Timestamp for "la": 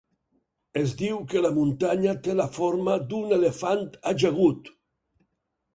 1.47-1.51, 2.41-2.49